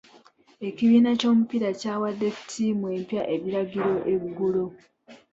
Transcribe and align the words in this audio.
Ekibiina 0.67 1.11
ky'omupiira 1.19 1.69
kyawadde 1.81 2.27
ttiimu 2.37 2.85
empya 2.97 3.21
ebiragiro 3.35 3.93
eggulo. 4.13 4.65